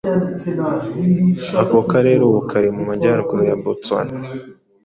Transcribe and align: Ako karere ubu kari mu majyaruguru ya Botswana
Ako 1.61 1.77
karere 1.91 2.21
ubu 2.29 2.41
kari 2.49 2.69
mu 2.75 2.81
majyaruguru 2.89 3.41
ya 3.49 3.57
Botswana 3.63 4.15